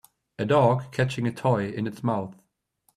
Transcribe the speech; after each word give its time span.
A 0.39 0.45
dog 0.45 0.91
catching 0.91 1.27
a 1.27 1.31
toy 1.31 1.69
in 1.69 1.85
its 1.85 2.03
mouth. 2.03 2.33